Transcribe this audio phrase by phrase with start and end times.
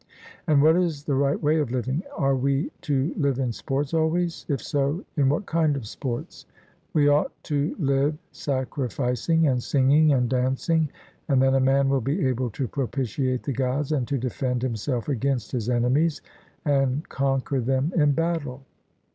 [0.47, 2.01] And what is the right way of living?
[2.17, 4.47] Are we to live in sports always?
[4.49, 6.47] If so, in what kind of sports?
[6.91, 10.89] We ought to live sacrificing, and singing, and dancing,
[11.27, 15.07] and then a man will be able to propitiate the Gods, and to defend himself
[15.07, 16.23] against his enemies
[16.65, 18.63] and conquer them in battle.